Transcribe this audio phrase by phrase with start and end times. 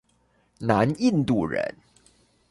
[0.57, 1.75] 南印度人。